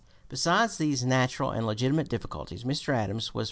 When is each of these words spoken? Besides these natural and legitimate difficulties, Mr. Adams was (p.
Besides 0.29 0.77
these 0.79 1.03
natural 1.05 1.51
and 1.51 1.67
legitimate 1.67 2.09
difficulties, 2.09 2.63
Mr. 2.63 2.91
Adams 2.91 3.35
was 3.35 3.39
(p. 3.39 3.39